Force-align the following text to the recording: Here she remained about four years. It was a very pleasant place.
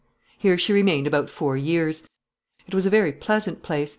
Here 0.39 0.57
she 0.57 0.73
remained 0.73 1.05
about 1.05 1.29
four 1.29 1.55
years. 1.55 2.01
It 2.67 2.73
was 2.73 2.87
a 2.87 2.89
very 2.89 3.11
pleasant 3.11 3.61
place. 3.61 3.89